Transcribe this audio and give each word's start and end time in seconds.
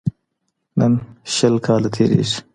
نن 0.79 0.93
شل 1.33 1.55
کاله 1.65 1.89
تیریږي 1.95 2.39